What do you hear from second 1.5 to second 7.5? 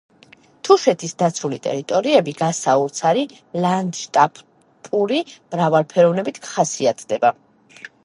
ტერიტორიები გასაოცარი ლანდშაფტური მრავალფეროვნებით ხასიათდება.